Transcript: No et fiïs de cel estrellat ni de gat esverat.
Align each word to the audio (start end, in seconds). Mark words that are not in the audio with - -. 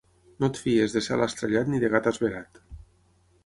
No 0.43 0.47
et 0.51 0.61
fiïs 0.61 0.95
de 0.95 1.03
cel 1.09 1.25
estrellat 1.27 1.71
ni 1.75 1.85
de 1.87 1.93
gat 1.95 2.11
esverat. 2.15 2.61